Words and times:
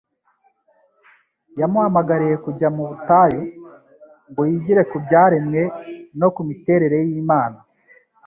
Yamuhamagariye 1.59 2.35
kujya 2.45 2.67
mu 2.75 2.83
butayu, 2.89 3.41
ngo 4.29 4.41
yigire 4.49 4.81
ku 4.91 4.97
byaremwe 5.05 5.61
no 6.19 6.27
ku 6.35 6.41
miterere 6.49 6.97
y'Imana. 7.09 7.57